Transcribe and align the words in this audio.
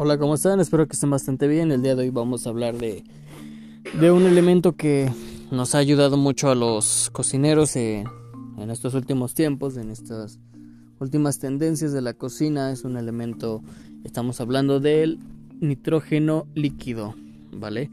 Hola, 0.00 0.16
¿cómo 0.16 0.36
están? 0.36 0.60
Espero 0.60 0.86
que 0.86 0.92
estén 0.92 1.10
bastante 1.10 1.48
bien. 1.48 1.72
El 1.72 1.82
día 1.82 1.96
de 1.96 2.02
hoy 2.02 2.10
vamos 2.10 2.46
a 2.46 2.50
hablar 2.50 2.78
de, 2.78 3.02
de 4.00 4.12
un 4.12 4.26
elemento 4.26 4.76
que 4.76 5.10
nos 5.50 5.74
ha 5.74 5.78
ayudado 5.78 6.16
mucho 6.16 6.50
a 6.50 6.54
los 6.54 7.10
cocineros 7.10 7.74
en 7.74 8.06
estos 8.70 8.94
últimos 8.94 9.34
tiempos, 9.34 9.76
en 9.76 9.90
estas 9.90 10.38
últimas 11.00 11.40
tendencias 11.40 11.92
de 11.92 12.00
la 12.00 12.14
cocina. 12.14 12.70
Es 12.70 12.84
un 12.84 12.96
elemento, 12.96 13.60
estamos 14.04 14.40
hablando 14.40 14.78
del 14.78 15.18
nitrógeno 15.58 16.46
líquido, 16.54 17.16
¿vale? 17.50 17.90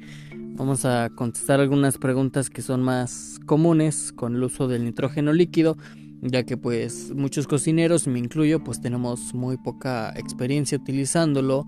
Vamos 0.58 0.86
a 0.86 1.10
contestar 1.10 1.60
algunas 1.60 1.98
preguntas 1.98 2.52
que 2.52 2.62
son 2.62 2.84
más 2.84 3.40
comunes 3.48 4.12
con 4.12 4.36
el 4.36 4.44
uso 4.44 4.68
del 4.68 4.86
nitrógeno 4.86 5.34
líquido 5.34 5.76
ya 6.22 6.44
que 6.44 6.58
pues 6.58 7.14
muchos 7.16 7.48
cocineros, 7.48 8.08
me 8.08 8.20
incluyo, 8.20 8.64
pues 8.64 8.82
tenemos 8.82 9.34
muy 9.34 9.58
poca 9.58 10.12
experiencia 10.16 10.78
utilizándolo 10.78 11.68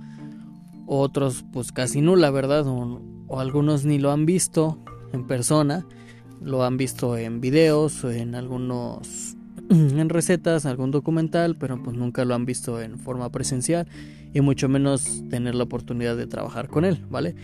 otros 0.88 1.46
pues 1.52 1.72
casi 1.72 2.02
nula, 2.02 2.32
¿verdad? 2.32 2.66
O, 2.68 3.40
algunos 3.40 3.86
ni 3.86 4.00
lo 4.00 4.12
han 4.12 4.26
visto 4.26 4.80
en 5.12 5.28
persona, 5.28 5.86
lo 6.42 6.64
han 6.64 6.78
visto 6.78 7.18
en 7.18 7.42
videos 7.42 8.04
en 8.06 8.36
algunos 8.36 9.36
en 9.70 10.10
recetas, 10.10 10.66
algún 10.66 10.92
documental, 10.92 11.58
pero 11.58 11.82
pues 11.84 11.96
nunca 11.96 12.26
lo 12.26 12.34
han 12.34 12.46
visto 12.46 12.82
en 12.82 12.98
forma 12.98 13.30
presencial 13.30 13.88
y 14.34 14.42
mucho 14.42 14.70
menos 14.70 15.24
tener 15.30 15.56
la 15.56 15.66
oportunidad 15.66 16.16
de 16.16 16.26
trabajar 16.26 16.70
con 16.70 16.86
él, 16.86 17.06
¿vale? 17.10 17.36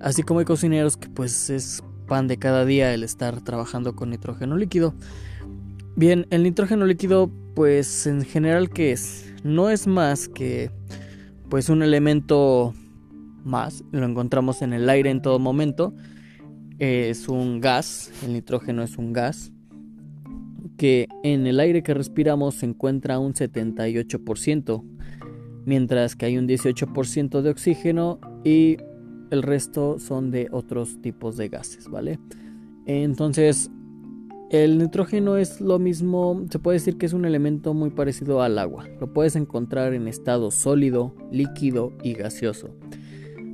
Así 0.00 0.22
como 0.22 0.40
hay 0.40 0.46
cocineros 0.46 0.96
que 0.96 1.08
pues 1.08 1.50
es 1.50 1.82
pan 2.06 2.28
de 2.28 2.38
cada 2.38 2.64
día 2.64 2.94
el 2.94 3.02
estar 3.02 3.42
trabajando 3.42 3.94
con 3.94 4.10
nitrógeno 4.10 4.56
líquido. 4.56 4.94
Bien, 5.96 6.26
el 6.30 6.42
nitrógeno 6.42 6.86
líquido 6.86 7.30
pues 7.54 8.06
en 8.06 8.22
general 8.22 8.70
que 8.70 8.92
es? 8.92 9.32
No 9.44 9.70
es 9.70 9.86
más 9.86 10.28
que 10.28 10.70
pues 11.48 11.68
un 11.68 11.82
elemento 11.82 12.74
más, 13.46 13.84
lo 13.92 14.04
encontramos 14.04 14.60
en 14.62 14.72
el 14.72 14.88
aire 14.88 15.10
en 15.10 15.22
todo 15.22 15.38
momento. 15.38 15.94
Es 16.78 17.28
un 17.28 17.60
gas, 17.60 18.12
el 18.24 18.34
nitrógeno 18.34 18.82
es 18.82 18.98
un 18.98 19.12
gas, 19.12 19.52
que 20.76 21.08
en 21.22 21.46
el 21.46 21.60
aire 21.60 21.82
que 21.82 21.94
respiramos 21.94 22.56
se 22.56 22.66
encuentra 22.66 23.18
un 23.18 23.32
78%, 23.32 24.84
mientras 25.64 26.16
que 26.16 26.26
hay 26.26 26.36
un 26.36 26.46
18% 26.46 27.40
de 27.40 27.50
oxígeno 27.50 28.20
y 28.44 28.76
el 29.30 29.42
resto 29.42 29.98
son 29.98 30.30
de 30.30 30.48
otros 30.52 31.00
tipos 31.00 31.36
de 31.36 31.48
gases, 31.48 31.88
¿vale? 31.88 32.18
Entonces, 32.86 33.70
el 34.50 34.78
nitrógeno 34.78 35.36
es 35.36 35.60
lo 35.60 35.80
mismo, 35.80 36.44
se 36.50 36.60
puede 36.60 36.76
decir 36.76 36.98
que 36.98 37.06
es 37.06 37.12
un 37.12 37.24
elemento 37.24 37.74
muy 37.74 37.90
parecido 37.90 38.42
al 38.42 38.58
agua. 38.60 38.86
Lo 39.00 39.12
puedes 39.12 39.34
encontrar 39.34 39.92
en 39.92 40.06
estado 40.06 40.52
sólido, 40.52 41.14
líquido 41.32 41.92
y 42.04 42.12
gaseoso. 42.12 42.70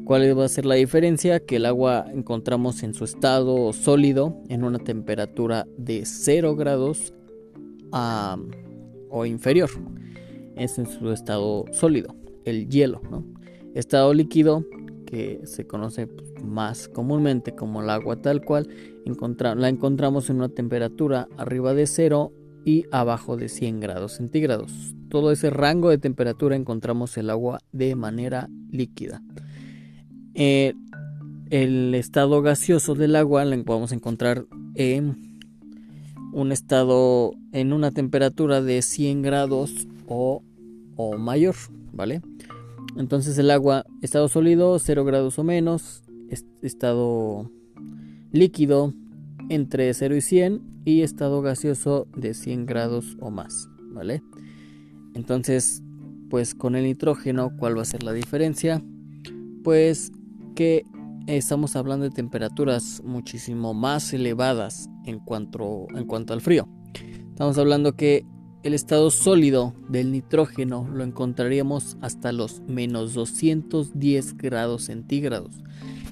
¿Cuál 0.04 0.36
va 0.36 0.44
a 0.44 0.48
ser 0.48 0.66
la 0.66 0.74
diferencia? 0.74 1.40
Que 1.40 1.56
el 1.56 1.66
agua 1.66 2.06
encontramos 2.12 2.82
en 2.82 2.92
su 2.92 3.04
estado 3.04 3.72
sólido 3.72 4.36
en 4.48 4.64
una 4.64 4.78
temperatura 4.78 5.66
de 5.78 6.04
0 6.04 6.56
grados 6.56 7.14
o 9.10 9.26
inferior. 9.26 9.70
Es 10.56 10.78
en 10.78 10.86
su 10.86 11.12
estado 11.12 11.66
sólido, 11.72 12.16
el 12.44 12.68
hielo. 12.68 13.00
Estado 13.74 14.12
líquido, 14.12 14.66
que 15.06 15.40
se 15.44 15.66
conoce 15.66 16.08
más 16.42 16.88
comúnmente 16.88 17.54
como 17.54 17.80
el 17.80 17.88
agua 17.88 18.20
tal 18.20 18.44
cual, 18.44 18.68
la 19.04 19.68
encontramos 19.68 20.30
en 20.30 20.36
una 20.36 20.48
temperatura 20.48 21.28
arriba 21.36 21.74
de 21.74 21.86
0 21.86 22.32
y 22.64 22.86
abajo 22.90 23.36
de 23.36 23.48
100 23.48 23.80
grados 23.80 24.12
centígrados. 24.12 24.94
Todo 25.08 25.30
ese 25.30 25.50
rango 25.50 25.90
de 25.90 25.98
temperatura 25.98 26.56
encontramos 26.56 27.16
el 27.18 27.30
agua 27.30 27.60
de 27.70 27.94
manera 27.94 28.48
líquida. 28.70 29.22
Eh, 30.34 30.74
el 31.50 31.94
estado 31.94 32.40
gaseoso 32.40 32.94
del 32.94 33.16
agua 33.16 33.44
lo 33.44 33.64
podemos 33.64 33.92
encontrar 33.92 34.46
en 34.74 35.40
un 36.32 36.50
estado 36.50 37.34
en 37.52 37.72
una 37.72 37.90
temperatura 37.90 38.62
de 38.62 38.80
100 38.80 39.20
grados 39.22 39.86
o, 40.08 40.42
o 40.96 41.18
mayor, 41.18 41.54
¿vale? 41.92 42.22
Entonces 42.96 43.36
el 43.38 43.50
agua, 43.50 43.84
estado 44.00 44.28
sólido, 44.28 44.78
0 44.78 45.04
grados 45.04 45.38
o 45.38 45.44
menos, 45.44 46.02
estado 46.62 47.50
líquido 48.32 48.94
entre 49.48 49.92
0 49.92 50.16
y 50.16 50.20
100 50.20 50.62
y 50.84 51.02
estado 51.02 51.42
gaseoso 51.42 52.06
de 52.16 52.34
100 52.34 52.66
grados 52.66 53.16
o 53.20 53.30
más, 53.30 53.68
¿vale? 53.92 54.22
Entonces, 55.14 55.82
pues 56.30 56.54
con 56.54 56.76
el 56.76 56.84
nitrógeno, 56.84 57.54
¿cuál 57.58 57.76
va 57.76 57.82
a 57.82 57.86
ser 57.86 58.02
la 58.02 58.12
diferencia? 58.12 58.82
Pues 59.62 60.12
que 60.54 60.84
estamos 61.26 61.76
hablando 61.76 62.04
de 62.04 62.10
temperaturas 62.10 63.02
muchísimo 63.04 63.74
más 63.74 64.12
elevadas 64.12 64.88
en 65.04 65.18
cuanto, 65.18 65.86
en 65.94 66.06
cuanto 66.06 66.32
al 66.32 66.40
frío. 66.40 66.68
Estamos 67.30 67.58
hablando 67.58 67.96
que 67.96 68.26
el 68.62 68.74
estado 68.74 69.10
sólido 69.10 69.74
del 69.88 70.12
nitrógeno 70.12 70.88
lo 70.92 71.02
encontraríamos 71.02 71.96
hasta 72.00 72.32
los 72.32 72.60
menos 72.68 73.14
210 73.14 74.36
grados 74.36 74.84
centígrados. 74.84 75.56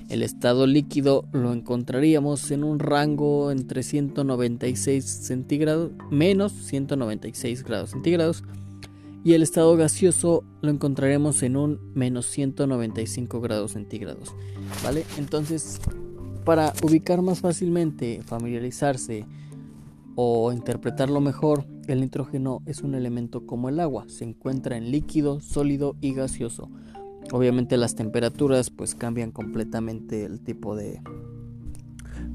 El 0.08 0.24
estado 0.24 0.66
líquido 0.66 1.28
lo 1.30 1.52
encontraríamos 1.52 2.50
en 2.50 2.64
un 2.64 2.80
rango 2.80 3.52
entre 3.52 3.84
196 3.84 5.04
centígrados, 5.04 5.92
menos 6.10 6.52
196 6.52 7.62
grados 7.62 7.90
centígrados 7.90 8.42
y 9.22 9.34
el 9.34 9.42
estado 9.42 9.76
gaseoso 9.76 10.44
lo 10.62 10.70
encontraremos 10.70 11.42
en 11.42 11.56
un 11.56 11.78
menos 11.94 12.26
195 12.26 13.40
grados 13.40 13.72
centígrados. 13.72 14.34
¿Vale? 14.82 15.04
Entonces, 15.18 15.80
para 16.44 16.72
ubicar 16.82 17.20
más 17.20 17.40
fácilmente, 17.40 18.22
familiarizarse 18.24 19.26
o 20.14 20.52
interpretarlo 20.52 21.20
mejor, 21.20 21.66
el 21.86 22.00
nitrógeno 22.00 22.62
es 22.66 22.82
un 22.82 22.94
elemento 22.94 23.46
como 23.46 23.68
el 23.68 23.80
agua, 23.80 24.04
se 24.08 24.24
encuentra 24.24 24.76
en 24.76 24.90
líquido, 24.90 25.40
sólido 25.40 25.96
y 26.00 26.14
gaseoso. 26.14 26.70
Obviamente 27.32 27.76
las 27.76 27.94
temperaturas 27.94 28.70
pues 28.70 28.94
cambian 28.94 29.32
completamente 29.32 30.24
el 30.24 30.40
tipo 30.40 30.74
de 30.74 31.00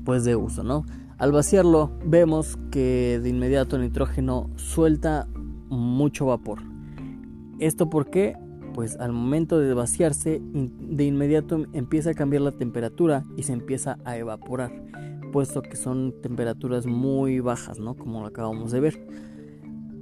pues 0.04 0.24
de 0.24 0.36
uso, 0.36 0.64
¿no? 0.64 0.86
Al 1.18 1.32
vaciarlo 1.32 1.98
vemos 2.06 2.58
que 2.70 3.20
de 3.22 3.30
inmediato 3.30 3.76
el 3.76 3.82
nitrógeno 3.82 4.52
suelta 4.56 5.28
mucho 5.70 6.28
vapor 6.28 6.75
¿Esto 7.60 7.90
por 7.90 8.10
qué? 8.10 8.36
Pues 8.74 8.98
al 8.98 9.14
momento 9.14 9.60
de 9.60 9.74
vaciarse, 9.74 10.42
de 10.42 11.04
inmediato 11.06 11.66
empieza 11.72 12.10
a 12.10 12.14
cambiar 12.14 12.42
la 12.42 12.52
temperatura 12.52 13.24
y 13.38 13.44
se 13.44 13.54
empieza 13.54 13.98
a 14.04 14.18
evaporar, 14.18 14.72
puesto 15.32 15.62
que 15.62 15.78
son 15.78 16.14
temperaturas 16.22 16.86
muy 16.86 17.40
bajas, 17.40 17.80
¿no? 17.80 17.96
Como 17.96 18.20
lo 18.20 18.28
acabamos 18.28 18.72
de 18.72 18.80
ver. 18.82 19.08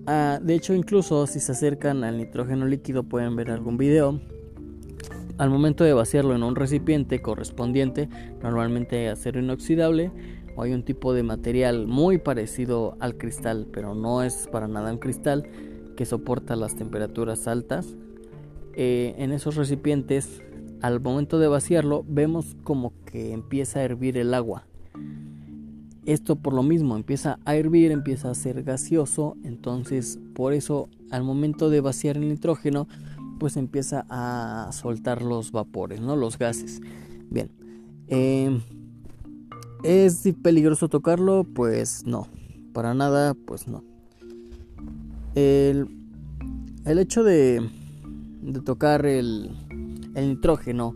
Ah, 0.08 0.40
de 0.42 0.56
hecho, 0.56 0.74
incluso 0.74 1.28
si 1.28 1.40
se 1.40 1.52
acercan 1.52 2.03
al 2.03 2.18
nitrógeno 2.18 2.66
líquido 2.66 3.03
pueden 3.03 3.36
ver 3.36 3.52
algún 3.52 3.78
video. 3.78 4.19
Al 5.38 5.50
momento 5.50 5.84
de 5.84 5.94
vaciarlo 5.94 6.36
en 6.36 6.44
un 6.44 6.56
recipiente 6.56 7.22
correspondiente, 7.22 8.09
normalmente 8.42 9.09
acero 9.09 9.40
inoxidable, 9.40 10.12
o 10.56 10.63
hay 10.63 10.74
un 10.74 10.84
tipo 10.84 11.13
de 11.13 11.24
material 11.24 11.88
muy 11.88 12.18
parecido 12.18 12.97
al 13.00 13.18
cristal, 13.18 13.68
pero 13.72 13.96
no 13.96 14.24
es 14.24 14.47
para 14.52 14.68
nada 14.68 14.92
un 14.92 15.00
cristal, 15.00 15.47
que 15.96 16.06
soporta 16.06 16.56
las 16.56 16.76
temperaturas 16.76 17.48
altas. 17.48 17.96
Eh, 18.76 19.16
en 19.18 19.31
esos 19.31 19.56
recipientes, 19.56 20.42
al 20.81 21.00
momento 21.00 21.40
de 21.40 21.48
vaciarlo, 21.48 22.04
vemos 22.08 22.56
como 22.64 22.94
que 23.06 23.34
empieza 23.34 23.80
a 23.80 23.84
hervir 23.84 24.18
el 24.18 24.34
agua. 24.34 24.66
Esto 26.06 26.36
por 26.36 26.54
lo 26.54 26.64
mismo 26.64 26.98
empieza 26.98 27.40
a 27.46 27.56
hervir, 27.56 27.92
empieza 27.92 28.30
a 28.30 28.36
ser 28.36 28.64
gaseoso, 28.64 29.38
entonces 29.44 30.19
por 30.34 30.54
eso 30.54 30.90
al 31.12 31.24
momento 31.24 31.69
de 31.69 31.80
vaciar 31.80 32.18
el 32.18 32.28
nitrógeno, 32.28 32.88
pues 33.40 33.56
empieza 33.56 34.06
a 34.10 34.69
soltar 34.74 35.22
los 35.22 35.51
vapores, 35.51 36.01
¿no? 36.01 36.16
Los 36.16 36.38
gases. 36.38 36.81
Bien. 37.30 37.50
Eh, 38.07 38.60
¿Es 39.84 40.24
peligroso 40.42 40.90
tocarlo? 40.90 41.45
Pues 41.45 42.06
no. 42.06 42.28
Para 42.74 42.94
nada, 42.94 43.34
pues 43.34 43.68
no. 43.68 43.84
El, 45.35 45.88
hecho 46.85 47.24
de, 47.24 47.69
tocar 48.65 49.06
el, 49.06 49.51
nitrógeno 50.15 50.95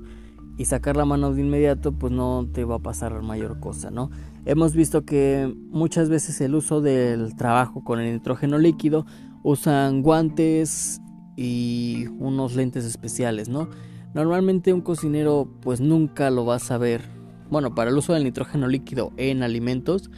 y 0.57 0.65
sacar 0.65 0.95
la 0.97 1.05
mano 1.05 1.33
de 1.33 1.41
inmediato, 1.41 1.91
pues 1.91 2.11
no 2.11 2.47
te 2.51 2.63
va 2.63 2.75
a 2.75 2.79
pasar 2.79 3.21
mayor 3.21 3.59
cosa, 3.59 3.91
¿no? 3.91 4.09
Hemos 4.45 4.73
visto 4.75 5.05
que 5.05 5.53
muchas 5.69 6.09
veces 6.09 6.39
el 6.41 6.55
uso 6.55 6.81
del 6.81 7.35
trabajo 7.35 7.83
con 7.83 7.99
el 7.99 8.13
nitrógeno 8.13 8.57
líquido 8.57 9.05
usan 9.43 10.01
guantes 10.01 11.01
y 11.35 12.07
unos 12.19 12.55
lentes 12.55 12.85
especiales, 12.85 13.49
¿no? 13.49 13.69
Normalmente 14.13 14.73
un 14.73 14.81
cocinero 14.81 15.47
pues 15.61 15.79
nunca 15.79 16.31
lo 16.31 16.45
va 16.45 16.55
a 16.55 16.59
saber. 16.59 17.01
Bueno, 17.49 17.75
para 17.75 17.91
el 17.91 17.97
uso 17.97 18.13
del 18.13 18.23
nitrógeno 18.23 18.67
líquido 18.67 19.11
en 19.17 19.43
alimentos, 19.43 20.09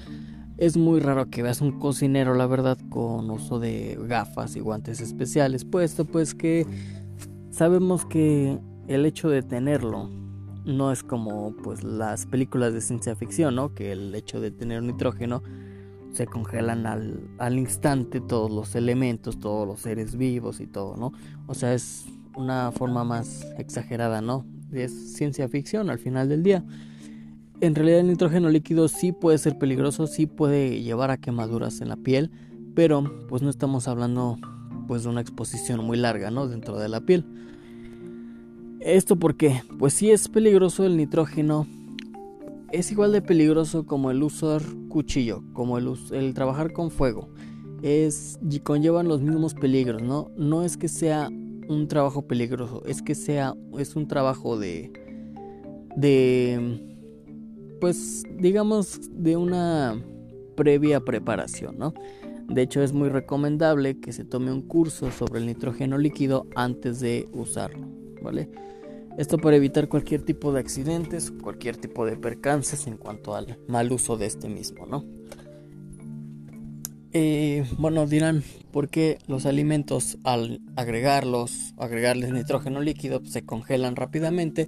es 0.59 0.75
muy 0.75 0.99
raro 0.99 1.29
que 1.29 1.41
veas 1.41 1.61
un 1.61 1.79
cocinero, 1.79 2.35
la 2.35 2.45
verdad, 2.45 2.77
con 2.89 3.31
uso 3.31 3.59
de 3.59 3.97
gafas 4.07 4.57
y 4.57 4.59
guantes 4.59 4.99
especiales, 4.99 5.63
puesto 5.63 6.03
pues 6.03 6.35
que 6.35 6.65
sabemos 7.49 8.05
que 8.05 8.59
el 8.87 9.05
hecho 9.05 9.29
de 9.29 9.41
tenerlo 9.41 10.09
no 10.65 10.91
es 10.91 11.01
como 11.01 11.55
pues 11.63 11.83
las 11.83 12.25
películas 12.25 12.73
de 12.73 12.81
ciencia 12.81 13.15
ficción, 13.15 13.55
¿no? 13.55 13.73
Que 13.73 13.93
el 13.93 14.13
hecho 14.13 14.41
de 14.41 14.51
tener 14.51 14.83
nitrógeno 14.83 15.41
se 16.11 16.27
congelan 16.27 16.85
al, 16.85 17.29
al 17.37 17.57
instante 17.57 18.19
todos 18.19 18.51
los 18.51 18.75
elementos, 18.75 19.39
todos 19.39 19.65
los 19.65 19.79
seres 19.79 20.17
vivos 20.17 20.59
y 20.59 20.67
todo, 20.67 20.97
¿no? 20.97 21.13
O 21.47 21.53
sea, 21.53 21.73
es 21.73 22.05
una 22.35 22.73
forma 22.73 23.05
más 23.05 23.47
exagerada, 23.57 24.21
¿no? 24.21 24.45
Es 24.73 25.13
ciencia 25.13 25.47
ficción 25.47 25.89
al 25.89 25.99
final 25.99 26.27
del 26.27 26.43
día. 26.43 26.65
En 27.61 27.75
realidad 27.75 27.99
el 27.99 28.07
nitrógeno 28.07 28.49
líquido 28.49 28.87
sí 28.87 29.11
puede 29.11 29.37
ser 29.37 29.57
peligroso, 29.57 30.07
sí 30.07 30.27
puede 30.27 30.81
llevar 30.81 31.11
a 31.11 31.17
quemaduras 31.17 31.81
en 31.81 31.89
la 31.89 31.97
piel, 31.97 32.31
pero 32.73 33.03
pues 33.27 33.41
no 33.41 33.49
estamos 33.49 33.87
hablando 33.87 34.37
pues 34.87 35.03
de 35.03 35.09
una 35.09 35.21
exposición 35.21 35.83
muy 35.83 35.97
larga, 35.97 36.31
¿no? 36.31 36.47
Dentro 36.47 36.79
de 36.79 36.87
la 36.87 37.01
piel. 37.01 37.25
¿Esto 38.79 39.17
por 39.17 39.35
qué? 39.35 39.61
Pues 39.77 39.93
sí 39.93 40.09
es 40.09 40.29
peligroso 40.29 40.85
el 40.85 40.95
nitrógeno. 40.95 41.67
Es 42.71 42.91
igual 42.91 43.11
de 43.11 43.21
peligroso 43.21 43.85
como 43.85 44.09
el 44.09 44.23
usar 44.23 44.61
cuchillo, 44.87 45.43
como 45.53 45.77
el, 45.77 46.33
trabajar 46.33 46.71
con 46.71 46.91
fuego. 46.91 47.27
Es, 47.81 48.39
conllevan 48.63 49.09
los 49.09 49.21
mismos 49.21 49.53
peligros, 49.53 50.01
¿no? 50.01 50.31
No 50.37 50.63
es 50.63 50.77
que 50.77 50.87
sea 50.87 51.29
un 51.67 51.87
trabajo 51.87 52.21
peligroso, 52.25 52.83
es 52.85 53.01
que 53.01 53.15
sea, 53.15 53.53
es 53.77 53.95
un 53.95 54.07
trabajo 54.07 54.57
de, 54.57 54.91
de, 55.95 56.81
pues 57.79 58.23
digamos, 58.37 58.99
de 59.11 59.37
una 59.37 60.01
previa 60.55 60.99
preparación, 60.99 61.77
¿no? 61.77 61.93
De 62.47 62.63
hecho 62.63 62.81
es 62.81 62.93
muy 62.93 63.09
recomendable 63.09 63.99
que 63.99 64.11
se 64.11 64.25
tome 64.25 64.51
un 64.51 64.61
curso 64.61 65.11
sobre 65.11 65.39
el 65.39 65.45
nitrógeno 65.45 65.97
líquido 65.97 66.47
antes 66.55 66.99
de 66.99 67.29
usarlo, 67.31 67.87
¿vale? 68.23 68.49
Esto 69.17 69.37
para 69.37 69.57
evitar 69.57 69.87
cualquier 69.87 70.23
tipo 70.23 70.51
de 70.51 70.59
accidentes, 70.59 71.31
cualquier 71.31 71.77
tipo 71.77 72.05
de 72.05 72.15
percances 72.15 72.87
en 72.87 72.97
cuanto 72.97 73.35
al 73.35 73.59
mal 73.67 73.91
uso 73.91 74.17
de 74.17 74.25
este 74.25 74.49
mismo, 74.49 74.85
¿no? 74.85 75.05
Eh, 77.11 77.65
bueno, 77.77 78.05
dirán, 78.05 78.43
¿por 78.71 78.89
qué 78.89 79.17
los 79.27 79.45
alimentos 79.45 80.17
al 80.23 80.61
agregarlos, 80.75 81.73
agregarles 81.77 82.31
nitrógeno 82.31 82.81
líquido, 82.81 83.21
se 83.25 83.45
congelan 83.45 83.95
rápidamente 83.95 84.67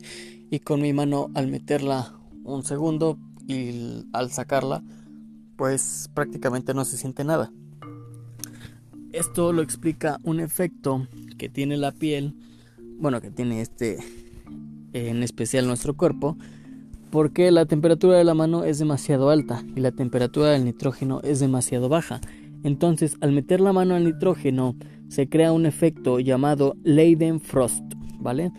y 0.49 0.59
con 0.59 0.81
mi 0.81 0.91
mano 0.91 1.29
al 1.35 1.47
meterla 1.47 2.20
un 2.43 2.63
segundo 2.63 3.17
y 3.47 4.05
al 4.13 4.31
sacarla, 4.31 4.83
pues 5.55 6.09
prácticamente 6.13 6.73
no 6.73 6.85
se 6.85 6.97
siente 6.97 7.23
nada? 7.23 7.51
Esto 9.11 9.51
lo 9.51 9.61
explica 9.61 10.19
un 10.23 10.39
efecto 10.39 11.07
que 11.37 11.49
tiene 11.49 11.77
la 11.77 11.91
piel, 11.91 12.35
bueno, 12.99 13.19
que 13.21 13.31
tiene 13.31 13.61
este 13.61 13.97
en 14.93 15.23
especial 15.23 15.67
nuestro 15.67 15.95
cuerpo, 15.95 16.37
porque 17.11 17.51
la 17.51 17.65
temperatura 17.65 18.17
de 18.17 18.23
la 18.23 18.33
mano 18.33 18.63
es 18.63 18.79
demasiado 18.79 19.29
alta 19.29 19.63
y 19.75 19.81
la 19.81 19.91
temperatura 19.91 20.49
del 20.49 20.65
nitrógeno 20.65 21.21
es 21.23 21.39
demasiado 21.39 21.89
baja. 21.89 22.21
Entonces, 22.63 23.17
al 23.21 23.31
meter 23.31 23.59
la 23.59 23.73
mano 23.73 23.95
al 23.95 24.05
nitrógeno, 24.05 24.75
se 25.09 25.27
crea 25.27 25.51
un 25.51 25.65
efecto 25.65 26.19
llamado 26.19 26.75
Leidenfrost, 26.83 27.83
¿vale? 28.19 28.51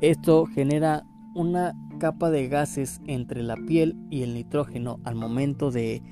Esto 0.00 0.46
genera 0.46 1.04
una 1.34 1.74
capa 1.98 2.30
de 2.30 2.48
gases 2.48 3.00
entre 3.06 3.42
la 3.42 3.56
piel 3.56 3.96
y 4.10 4.22
el 4.22 4.34
nitrógeno 4.34 5.00
al 5.04 5.14
momento 5.14 5.70
de, 5.70 6.02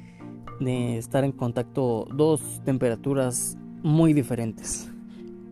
estar 0.61 1.25
en 1.25 1.33
contacto 1.33 2.07
dos 2.15 2.61
temperaturas 2.65 3.57
muy 3.83 4.13
diferentes. 4.13 4.91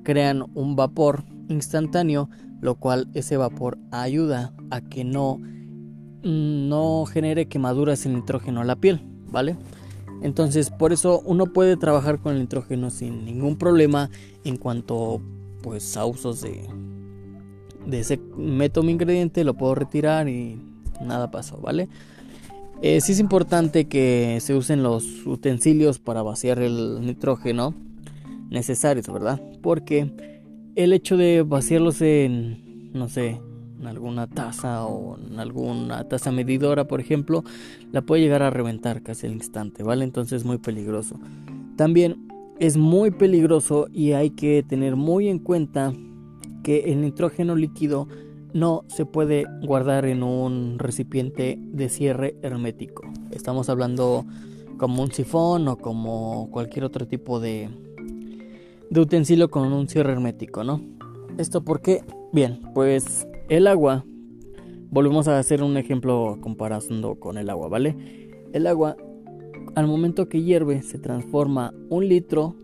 Crean 0.03 0.45
un 0.55 0.77
vapor 0.77 1.25
instantáneo 1.49 2.29
lo 2.65 2.77
cual 2.77 3.09
ese 3.13 3.37
vapor 3.37 3.77
ayuda 3.91 4.55
a 4.71 4.81
que 4.81 5.05
no, 5.05 5.39
no 6.23 7.05
genere 7.05 7.47
quemaduras 7.47 8.07
el 8.07 8.15
nitrógeno 8.15 8.63
a 8.63 8.65
la 8.65 8.77
piel, 8.77 9.03
¿vale? 9.31 9.57
Entonces, 10.23 10.71
por 10.71 10.95
eso 10.95 11.21
uno 11.27 11.45
puede 11.53 11.77
trabajar 11.77 12.21
con 12.21 12.33
el 12.33 12.41
nitrógeno 12.41 12.89
sin 12.89 13.27
ningún 13.27 13.57
problema 13.59 14.09
en 14.45 14.57
cuanto 14.57 15.21
pues 15.63 15.95
a 15.99 16.07
usos 16.07 16.41
de, 16.41 16.67
de 17.87 18.01
ese 18.01 18.21
meto 18.37 18.83
mi 18.83 18.93
ingrediente, 18.93 19.45
lo 19.45 19.55
puedo 19.55 19.75
retirar 19.75 20.29
y 20.29 20.61
nada 21.01 21.31
pasó, 21.31 21.59
¿vale? 21.59 21.89
Eh, 22.83 23.01
sí 23.01 23.13
es 23.13 23.21
importante 23.21 23.87
que 23.87 24.39
se 24.41 24.55
usen 24.55 24.83
los 24.83 25.27
utensilios 25.27 25.99
para 25.99 26.23
vaciar 26.23 26.59
el 26.59 27.01
nitrógeno 27.01 27.75
necesarios, 28.51 29.11
¿verdad? 29.11 29.41
Porque 29.63 30.13
el 30.75 30.93
hecho 30.93 31.17
de 31.17 31.43
vaciarlos 31.43 32.03
en, 32.03 32.93
no 32.93 33.09
sé, 33.09 33.41
en 33.81 33.87
alguna 33.87 34.27
taza 34.27 34.85
o 34.85 35.19
en 35.19 35.39
alguna 35.39 36.05
taza 36.09 36.33
medidora, 36.33 36.87
por 36.87 37.01
ejemplo, 37.01 37.45
la 37.93 38.03
puede 38.03 38.23
llegar 38.23 38.43
a 38.43 38.51
reventar 38.51 39.03
casi 39.03 39.27
al 39.27 39.33
instante, 39.33 39.83
¿vale? 39.83 40.05
Entonces 40.05 40.43
es 40.43 40.47
muy 40.47 40.59
peligroso. 40.59 41.19
También 41.77 42.29
es 42.59 42.77
muy 42.77 43.11
peligroso 43.11 43.89
y 43.93 44.13
hay 44.13 44.31
que 44.31 44.63
tener 44.63 44.97
muy 44.97 45.29
en 45.29 45.39
cuenta 45.39 45.93
que 46.65 46.93
el 46.93 47.03
nitrógeno 47.03 47.55
líquido 47.55 48.09
no 48.53 48.85
se 48.89 49.05
puede 49.05 49.47
guardar 49.63 50.07
en 50.07 50.23
un 50.23 50.79
recipiente 50.79 51.59
de 51.61 51.89
cierre 51.89 52.37
hermético. 52.43 53.03
Estamos 53.31 53.69
hablando 53.69 54.25
como 54.79 55.03
un 55.03 55.13
sifón 55.13 55.69
o 55.69 55.77
como 55.77 56.49
cualquier 56.51 56.85
otro 56.85 57.07
tipo 57.07 57.41
de, 57.41 57.69
utensilio 58.97 59.51
con 59.51 59.73
un 59.73 59.89
cierre 59.89 60.13
hermético, 60.13 60.65
¿no? 60.65 60.81
Esto 61.37 61.65
porque, 61.65 62.03
bien, 62.33 62.61
pues 62.75 63.27
el 63.49 63.67
agua, 63.67 64.05
volvemos 64.91 65.27
a 65.27 65.39
hacer 65.39 65.63
un 65.63 65.77
ejemplo 65.77 66.39
comparando 66.41 67.17
con 67.17 67.39
el 67.39 67.51
agua, 67.51 67.69
¿vale? 67.69 67.97
El 68.53 68.69
agua, 68.69 68.97
al 69.75 69.89
momento 69.89 70.29
que 70.29 70.43
hierve, 70.43 70.83
se 70.83 70.99
transforma 70.99 71.75
un 71.91 72.09
litro 72.09 72.55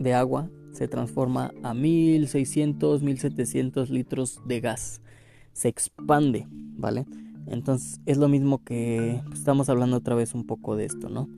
de 0.00 0.14
agua, 0.14 0.50
se 0.76 0.88
transforma 0.88 1.52
a 1.62 1.72
1600, 1.72 3.02
1700 3.02 3.90
litros 3.90 4.40
de 4.46 4.60
gas. 4.60 5.00
Se 5.52 5.68
expande, 5.68 6.46
¿vale? 6.50 7.06
Entonces 7.46 8.00
es 8.04 8.18
lo 8.18 8.28
mismo 8.28 8.62
que 8.62 9.22
estamos 9.32 9.68
hablando 9.68 9.96
otra 9.96 10.14
vez 10.14 10.34
un 10.34 10.44
poco 10.46 10.76
de 10.76 10.84
esto, 10.84 11.08
¿no? 11.08 11.28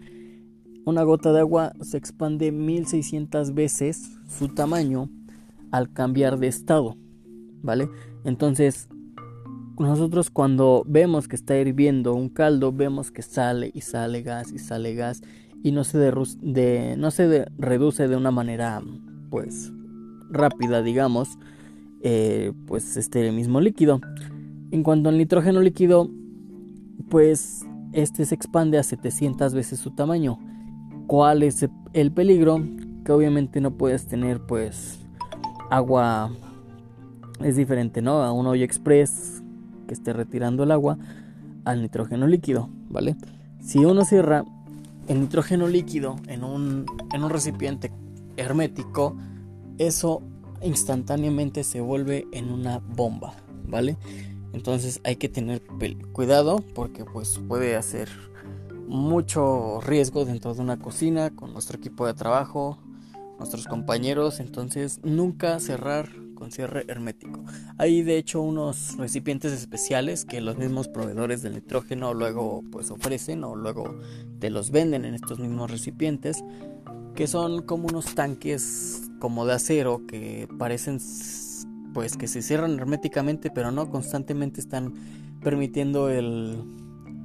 Una 0.85 1.03
gota 1.03 1.33
de 1.33 1.41
agua 1.41 1.73
se 1.83 1.99
expande 1.99 2.51
1600 2.51 3.55
veces 3.55 4.19
su 4.27 4.49
tamaño 4.49 5.09
al 5.71 5.93
cambiar 5.93 6.39
de 6.39 6.49
estado, 6.49 6.97
¿vale? 7.63 7.89
Entonces, 8.25 8.89
nosotros 9.79 10.31
cuando 10.31 10.83
vemos 10.87 11.29
que 11.29 11.37
está 11.37 11.57
hirviendo 11.57 12.15
un 12.15 12.29
caldo, 12.29 12.73
vemos 12.73 13.13
que 13.13 13.23
sale 13.23 13.71
y 13.73 13.83
sale 13.83 14.23
gas 14.23 14.51
y 14.51 14.59
sale 14.59 14.95
gas 14.95 15.23
y 15.63 15.73
no 15.73 15.85
se, 15.85 15.99
de, 15.99 16.97
no 16.97 17.11
se 17.11 17.47
reduce 17.59 18.09
de 18.09 18.17
una 18.17 18.31
manera, 18.31 18.83
pues, 19.31 19.73
rápida, 20.31 20.83
digamos, 20.83 21.39
eh, 22.03 22.53
pues 22.67 22.97
este 22.97 23.31
mismo 23.33 23.61
líquido. 23.61 24.01
En 24.71 24.83
cuanto 24.83 25.09
al 25.09 25.19
nitrógeno 25.19 25.61
líquido, 25.61 26.11
pues 27.09 27.65
este 27.93 28.25
se 28.25 28.35
expande 28.35 28.79
a 28.79 28.83
700 28.83 29.55
veces 29.55 29.79
su 29.79 29.91
tamaño 29.93 30.39
cuál 31.07 31.43
es 31.43 31.67
el 31.95 32.13
peligro 32.13 32.63
que 33.05 33.13
obviamente 33.13 33.61
no 33.61 33.73
puedes 33.73 34.07
tener 34.07 34.41
pues 34.41 34.99
agua 35.71 36.31
es 37.43 37.57
diferente 37.57 38.03
no 38.03 38.23
a 38.23 38.33
un 38.33 38.47
hoyo 38.47 38.65
express 38.65 39.43
que 39.87 39.95
esté 39.95 40.13
retirando 40.13 40.65
el 40.65 40.71
agua 40.71 40.99
al 41.65 41.81
nitrógeno 41.81 42.27
líquido 42.27 42.69
vale 42.91 43.17
si 43.61 43.85
uno 43.85 44.05
cierra 44.05 44.45
el 45.09 45.21
nitrógeno 45.21 45.67
líquido 45.67 46.17
en 46.27 46.45
un, 46.45 46.85
en 47.15 47.25
un 47.25 47.31
recipiente 47.31 47.91
hermético 48.39 49.17
eso 49.79 50.23
instantáneamente 50.63 51.65
se 51.65 51.81
vuelve 51.81 52.27
en 52.33 52.51
una 52.51 52.79
bomba 52.79 53.35
vale 53.67 53.97
entonces 54.53 55.01
hay 55.05 55.17
que 55.17 55.29
tener 55.29 55.63
cuidado 56.13 56.65
porque 56.75 57.05
pues 57.05 57.39
puede 57.47 57.77
hacer 57.77 58.09
mucho 58.89 59.81
riesgo 59.83 60.25
dentro 60.25 60.55
de 60.55 60.63
una 60.63 60.79
cocina 60.79 61.31
con 61.31 61.53
nuestro 61.53 61.77
equipo 61.77 62.07
de 62.07 62.15
trabajo, 62.15 62.79
nuestros 63.39 63.67
compañeros, 63.67 64.41
entonces 64.41 65.01
nunca 65.05 65.61
cerrar 65.61 66.09
con 66.35 66.51
cierre 66.51 66.85
hermético. 66.89 67.45
Hay 67.77 68.03
de 68.03 68.17
hecho 68.17 68.41
unos 68.41 68.97
recipientes 68.97 69.53
especiales 69.53 70.25
que 70.25 70.41
los 70.41 70.57
mismos 70.57 70.89
proveedores 70.89 71.43
del 71.43 71.55
nitrógeno 71.55 72.15
luego 72.15 72.65
pues 72.73 72.91
ofrecen 72.91 73.45
o 73.45 73.55
luego 73.55 73.99
te 74.39 74.49
los 74.49 74.71
venden 74.71 75.05
en 75.05 75.15
estos 75.15 75.39
mismos 75.39 75.71
recipientes 75.71 76.43
que 77.19 77.27
son 77.27 77.63
como 77.63 77.89
unos 77.89 78.15
tanques 78.15 79.11
como 79.19 79.45
de 79.45 79.55
acero 79.55 80.07
que 80.07 80.47
parecen 80.57 81.01
pues 81.93 82.17
que 82.17 82.29
se 82.29 82.43
cierran 82.43 82.79
herméticamente 82.79 83.51
pero 83.51 83.73
no 83.73 83.91
constantemente 83.91 84.61
están 84.61 84.95
permitiendo 85.43 86.11
el 86.11 86.63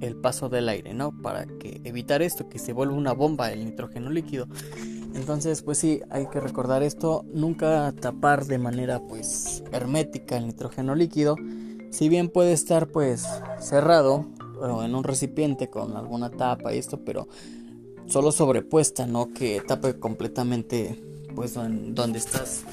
el 0.01 0.15
paso 0.15 0.49
del 0.49 0.67
aire, 0.67 0.95
¿no? 0.95 1.11
Para 1.21 1.45
que 1.45 1.79
evitar 1.85 2.23
esto, 2.23 2.49
que 2.49 2.57
se 2.57 2.73
vuelva 2.73 2.95
una 2.95 3.13
bomba 3.13 3.53
el 3.53 3.63
nitrógeno 3.63 4.09
líquido. 4.09 4.47
Entonces, 5.13 5.61
pues 5.61 5.77
sí, 5.77 6.01
hay 6.09 6.27
que 6.27 6.41
recordar 6.41 6.81
esto, 6.81 7.23
nunca 7.31 7.93
tapar 7.93 8.45
de 8.45 8.57
manera 8.57 8.99
pues 8.99 9.63
hermética 9.71 10.35
el 10.35 10.47
nitrógeno 10.47 10.95
líquido, 10.95 11.37
si 11.91 12.09
bien 12.09 12.29
puede 12.29 12.51
estar 12.51 12.87
pues 12.87 13.25
cerrado 13.59 14.25
o 14.59 14.83
en 14.83 14.95
un 14.95 15.03
recipiente 15.03 15.69
con 15.69 15.95
alguna 15.95 16.31
tapa 16.31 16.73
y 16.73 16.79
esto, 16.79 17.05
pero 17.05 17.27
solo 18.07 18.31
sobrepuesta, 18.31 19.05
no 19.05 19.33
que 19.33 19.61
tape 19.61 19.99
completamente 19.99 21.03
pues 21.35 21.53
donde 21.55 22.19
estás 22.19 22.63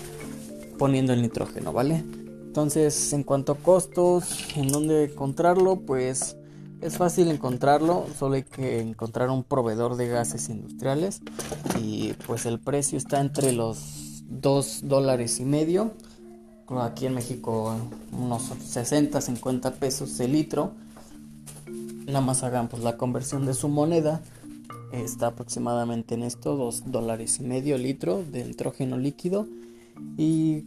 poniendo 0.78 1.12
el 1.12 1.22
nitrógeno, 1.22 1.72
¿vale? 1.72 1.96
Entonces, 1.96 3.12
en 3.12 3.22
cuanto 3.22 3.52
a 3.52 3.56
costos, 3.56 4.48
en 4.56 4.68
dónde 4.68 5.04
encontrarlo, 5.04 5.76
pues 5.80 6.36
es 6.80 6.96
fácil 6.96 7.28
encontrarlo, 7.28 8.06
solo 8.18 8.34
hay 8.34 8.42
que 8.42 8.80
encontrar 8.80 9.30
un 9.30 9.44
proveedor 9.44 9.96
de 9.96 10.08
gases 10.08 10.48
industriales 10.48 11.20
y 11.80 12.14
pues 12.26 12.46
el 12.46 12.58
precio 12.58 12.98
está 12.98 13.20
entre 13.20 13.52
los 13.52 14.24
2 14.28 14.80
dólares 14.84 15.40
y 15.40 15.44
medio, 15.44 15.92
aquí 16.78 17.06
en 17.06 17.14
México 17.14 17.76
unos 18.12 18.44
60, 18.64 19.20
50 19.20 19.72
pesos 19.72 20.18
el 20.20 20.32
litro. 20.32 20.72
Nada 22.06 22.20
más 22.20 22.42
hagan 22.42 22.68
pues 22.68 22.82
la 22.82 22.96
conversión 22.96 23.44
de 23.46 23.54
su 23.54 23.68
moneda, 23.68 24.20
está 24.92 25.28
aproximadamente 25.28 26.14
en 26.14 26.22
esto 26.22 26.56
2 26.56 26.90
dólares 26.90 27.38
y 27.40 27.44
medio 27.44 27.78
litro 27.78 28.24
de 28.24 28.44
nitrógeno 28.44 28.98
líquido 28.98 29.46
y 30.16 30.64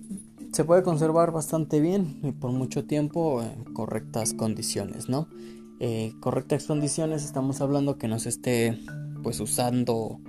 se 0.52 0.64
puede 0.64 0.84
conservar 0.84 1.32
bastante 1.32 1.80
bien 1.80 2.20
y 2.24 2.32
por 2.32 2.52
mucho 2.52 2.86
tiempo 2.86 3.42
en 3.42 3.64
correctas 3.74 4.34
condiciones, 4.34 5.10
¿no? 5.10 5.28
Eh, 5.80 6.14
correctas 6.20 6.66
condiciones 6.66 7.26
estamos 7.26 7.60
hablando 7.60 7.98
que 7.98 8.08
no 8.08 8.20
se 8.20 8.30
esté 8.30 8.80
pues 9.24 9.40
usando 9.40 10.20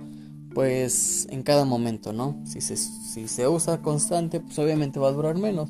pues 0.53 1.27
en 1.29 1.43
cada 1.43 1.65
momento, 1.65 2.11
¿no? 2.13 2.41
Si 2.45 2.61
se, 2.61 2.77
si 2.77 3.27
se 3.27 3.47
usa 3.47 3.81
constante, 3.81 4.39
pues 4.39 4.57
obviamente 4.57 4.99
va 4.99 5.09
a 5.09 5.11
durar 5.11 5.37
menos. 5.37 5.69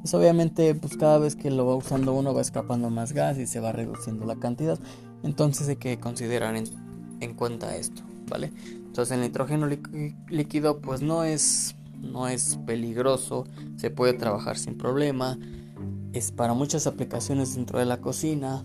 Pues 0.00 0.14
obviamente 0.14 0.74
pues 0.74 0.96
cada 0.96 1.18
vez 1.18 1.36
que 1.36 1.50
lo 1.50 1.64
va 1.64 1.76
usando 1.76 2.12
uno 2.12 2.34
va 2.34 2.40
escapando 2.40 2.90
más 2.90 3.12
gas 3.12 3.38
y 3.38 3.46
se 3.46 3.60
va 3.60 3.72
reduciendo 3.72 4.26
la 4.26 4.36
cantidad. 4.36 4.78
Entonces 5.22 5.68
hay 5.68 5.76
que 5.76 6.00
considerar 6.00 6.56
en, 6.56 6.64
en 7.22 7.34
cuenta 7.34 7.76
esto, 7.76 8.02
¿vale? 8.28 8.52
Entonces 8.92 9.16
el 9.16 9.22
nitrógeno 9.22 9.66
líquido 10.28 10.80
pues 10.80 11.00
no 11.00 11.24
es 11.24 11.74
no 12.02 12.26
es 12.26 12.58
peligroso, 12.66 13.46
se 13.76 13.90
puede 13.90 14.12
trabajar 14.14 14.58
sin 14.58 14.76
problema, 14.76 15.38
es 16.12 16.32
para 16.32 16.52
muchas 16.52 16.86
aplicaciones 16.86 17.54
dentro 17.54 17.78
de 17.78 17.84
la 17.84 18.00
cocina, 18.00 18.64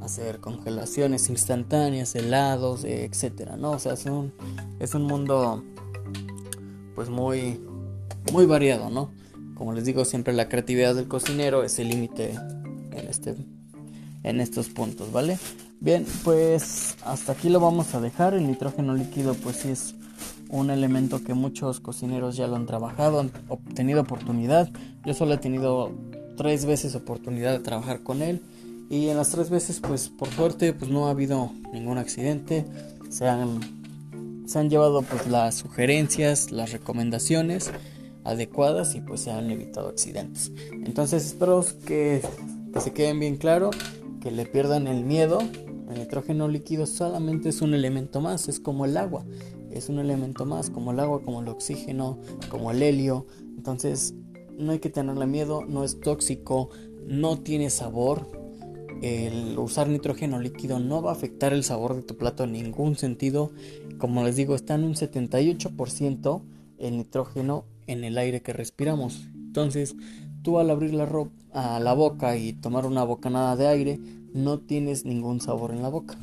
hacer 0.00 0.38
congelaciones 0.38 1.28
instantáneas, 1.28 2.14
helados, 2.14 2.84
etcétera, 2.84 3.56
¿no? 3.56 3.72
O 3.72 3.78
sea, 3.78 3.94
es 3.94 4.06
un, 4.06 4.32
es 4.78 4.94
un 4.94 5.02
mundo 5.02 5.64
pues 6.94 7.10
muy 7.10 7.60
muy 8.32 8.46
variado, 8.46 8.88
¿no? 8.90 9.10
Como 9.54 9.72
les 9.72 9.84
digo, 9.84 10.04
siempre 10.04 10.32
la 10.32 10.48
creatividad 10.48 10.94
del 10.94 11.08
cocinero 11.08 11.64
es 11.64 11.78
el 11.78 11.88
límite 11.88 12.38
en 12.92 13.08
este 13.08 13.34
en 14.22 14.40
estos 14.40 14.68
puntos, 14.68 15.10
¿vale? 15.12 15.38
Bien, 15.80 16.04
pues 16.24 16.96
hasta 17.04 17.32
aquí 17.32 17.48
lo 17.48 17.60
vamos 17.60 17.94
a 17.94 18.00
dejar. 18.00 18.34
El 18.34 18.46
nitrógeno 18.46 18.94
líquido 18.94 19.34
pues 19.34 19.56
sí 19.56 19.70
es 19.70 19.94
un 20.48 20.70
elemento 20.70 21.22
que 21.22 21.34
muchos 21.34 21.78
cocineros 21.80 22.36
ya 22.36 22.46
lo 22.46 22.56
han 22.56 22.66
trabajado, 22.66 23.20
han 23.20 23.30
obtenido 23.48 24.00
oportunidad. 24.00 24.68
Yo 25.04 25.14
solo 25.14 25.34
he 25.34 25.38
tenido 25.38 25.92
tres 26.36 26.64
veces 26.64 26.94
oportunidad 26.94 27.52
de 27.52 27.60
trabajar 27.60 28.02
con 28.02 28.22
él 28.22 28.40
y 28.90 29.08
en 29.08 29.16
las 29.16 29.30
tres 29.30 29.50
veces 29.50 29.80
pues 29.80 30.08
por 30.08 30.28
suerte 30.28 30.72
pues 30.72 30.90
no 30.90 31.06
ha 31.06 31.10
habido 31.10 31.52
ningún 31.72 31.98
accidente. 31.98 32.64
Se 33.10 33.28
han, 33.28 33.60
se 34.46 34.58
han 34.58 34.70
llevado 34.70 35.02
pues 35.02 35.28
las 35.28 35.54
sugerencias, 35.54 36.50
las 36.50 36.72
recomendaciones 36.72 37.70
adecuadas 38.24 38.94
y 38.94 39.00
pues 39.00 39.20
se 39.20 39.30
han 39.30 39.50
evitado 39.50 39.88
accidentes. 39.88 40.50
Entonces 40.72 41.24
espero 41.24 41.64
que, 41.86 42.20
que 42.72 42.80
se 42.80 42.92
queden 42.92 43.20
bien 43.20 43.36
claro, 43.36 43.70
que 44.20 44.30
le 44.30 44.44
pierdan 44.46 44.86
el 44.86 45.04
miedo. 45.04 45.40
El 45.90 46.00
nitrógeno 46.00 46.48
líquido 46.48 46.86
solamente 46.86 47.48
es 47.48 47.62
un 47.62 47.74
elemento 47.74 48.20
más, 48.20 48.48
es 48.48 48.60
como 48.60 48.84
el 48.84 48.96
agua 48.96 49.24
es 49.70 49.88
un 49.88 49.98
elemento 49.98 50.46
más, 50.46 50.70
como 50.70 50.92
el 50.92 51.00
agua, 51.00 51.22
como 51.22 51.40
el 51.40 51.48
oxígeno, 51.48 52.18
como 52.48 52.70
el 52.70 52.82
helio. 52.82 53.26
Entonces, 53.56 54.14
no 54.56 54.72
hay 54.72 54.78
que 54.78 54.90
tenerle 54.90 55.26
miedo, 55.26 55.64
no 55.64 55.84
es 55.84 56.00
tóxico, 56.00 56.70
no 57.06 57.38
tiene 57.38 57.70
sabor. 57.70 58.30
El 59.02 59.56
usar 59.58 59.88
nitrógeno 59.88 60.40
líquido 60.40 60.80
no 60.80 61.02
va 61.02 61.10
a 61.10 61.14
afectar 61.14 61.52
el 61.52 61.62
sabor 61.64 61.94
de 61.94 62.02
tu 62.02 62.16
plato 62.16 62.44
en 62.44 62.52
ningún 62.52 62.96
sentido. 62.96 63.52
Como 63.98 64.24
les 64.24 64.36
digo, 64.36 64.54
está 64.54 64.74
en 64.74 64.84
un 64.84 64.94
78% 64.94 66.42
el 66.78 66.96
nitrógeno 66.96 67.64
en 67.86 68.04
el 68.04 68.18
aire 68.18 68.42
que 68.42 68.52
respiramos. 68.52 69.28
Entonces, 69.34 69.96
tú 70.42 70.58
al 70.58 70.70
abrir 70.70 70.94
la, 70.94 71.08
a 71.52 71.80
la 71.80 71.94
boca 71.94 72.36
y 72.36 72.52
tomar 72.52 72.86
una 72.86 73.04
bocanada 73.04 73.56
de 73.56 73.68
aire, 73.68 74.00
no 74.34 74.58
tienes 74.58 75.04
ningún 75.04 75.40
sabor 75.40 75.70
en 75.70 75.82
la 75.82 75.88
boca. 75.88 76.18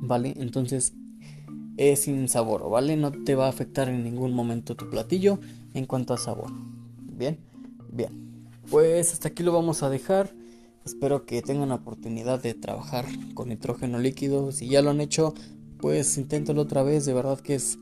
¿Vale? 0.00 0.34
Entonces, 0.36 0.94
es 1.76 2.02
sin 2.02 2.28
sabor, 2.28 2.68
¿vale? 2.70 2.96
No 2.96 3.12
te 3.12 3.34
va 3.34 3.46
a 3.46 3.50
afectar 3.50 3.88
en 3.88 4.04
ningún 4.04 4.32
momento 4.32 4.76
tu 4.76 4.88
platillo 4.88 5.38
en 5.74 5.86
cuanto 5.86 6.14
a 6.14 6.18
sabor. 6.18 6.50
Bien, 6.98 7.38
bien. 7.90 8.48
Pues 8.70 9.12
hasta 9.12 9.28
aquí 9.28 9.42
lo 9.42 9.52
vamos 9.52 9.82
a 9.82 9.90
dejar. 9.90 10.34
Espero 10.84 11.26
que 11.26 11.42
tengan 11.42 11.70
la 11.70 11.76
oportunidad 11.76 12.42
de 12.42 12.54
trabajar 12.54 13.04
con 13.34 13.48
nitrógeno 13.48 13.98
líquido. 13.98 14.52
Si 14.52 14.68
ya 14.68 14.82
lo 14.82 14.90
han 14.90 15.00
hecho, 15.00 15.34
pues 15.78 16.16
inténtalo 16.16 16.62
otra 16.62 16.82
vez. 16.82 17.04
De 17.04 17.12
verdad 17.12 17.40
que 17.40 17.56
es 17.56 17.78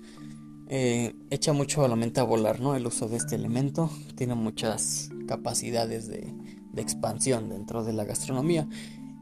eh, 0.69 1.14
echa 1.31 1.52
mucho 1.52 1.85
a 1.85 1.88
la 1.88 1.97
mente 1.97 2.21
a 2.21 2.25
volar, 2.25 2.61
¿no? 2.61 2.75
El 2.75 2.87
uso 2.87 3.09
de 3.09 3.16
este 3.16 3.37
elemento 3.37 3.90
tiene 4.16 4.35
muchas 4.35 5.11
capacidades 5.28 6.09
de, 6.09 6.33
de 6.73 6.83
expansión 6.83 7.49
dentro 7.49 7.85
de 7.85 7.93
la 7.93 8.04
gastronomía. 8.04 8.69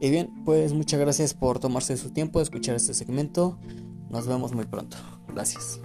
Y 0.03 0.09
bien, 0.09 0.43
pues 0.43 0.73
muchas 0.73 0.99
gracias 0.99 1.33
por 1.33 1.59
tomarse 1.59 1.95
su 1.95 2.09
tiempo 2.09 2.39
de 2.39 2.43
escuchar 2.43 2.75
este 2.75 2.93
segmento. 2.93 3.57
Nos 4.09 4.27
vemos 4.27 4.51
muy 4.51 4.65
pronto. 4.65 4.97
Gracias. 5.29 5.79